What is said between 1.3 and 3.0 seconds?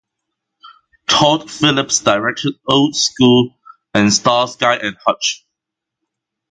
Phillips directed "Old